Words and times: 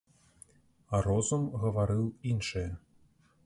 А 0.95 1.01
розум 1.09 1.43
гаварыў 1.67 2.05
іншае. 2.33 2.69